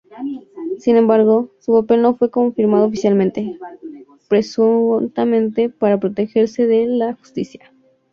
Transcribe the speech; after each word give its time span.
Sin 0.79 0.97
embargo, 0.97 1.51
su 1.59 1.73
papel 1.73 2.01
no 2.01 2.15
fue 2.15 2.31
confirmado 2.31 2.87
oficialmente, 2.87 3.59
presuntamente 4.27 5.69
para 5.69 5.99
protegerse 5.99 6.65
de 6.65 6.87
la 6.87 7.13
justicia. 7.13 7.71